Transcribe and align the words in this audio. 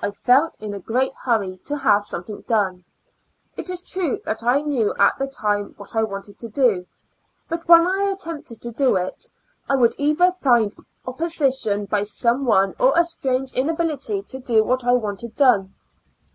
I 0.00 0.10
felt 0.10 0.60
in 0.60 0.74
a 0.74 0.78
great 0.78 1.14
hurry 1.24 1.56
to 1.64 1.78
have 1.78 2.04
something 2.04 2.42
done. 2.42 2.84
It 3.56 3.70
is 3.70 3.82
true 3.82 4.20
that 4.26 4.42
I 4.44 4.60
knew 4.60 4.92
at 4.98 5.16
the 5.16 5.26
time 5.26 5.72
what 5.78 5.96
I 5.96 6.02
wanted 6.02 6.38
to 6.40 6.48
do, 6.48 6.84
but 7.48 7.66
when 7.66 7.86
I 7.86 8.10
attempted 8.14 8.60
to 8.60 8.70
do 8.70 8.96
it, 8.96 9.28
I 9.70 9.76
would 9.76 9.94
either 9.96 10.30
find 10.30 10.76
opposition 11.06 11.86
by 11.86 12.02
some 12.02 12.44
one 12.44 12.74
or 12.78 12.92
a 12.94 13.02
strange 13.06 13.52
inability 13.52 14.20
to 14.20 14.38
do 14.40 14.62
what 14.62 14.84
I 14.84 14.92
wanted 14.92 15.34
done. 15.36 15.72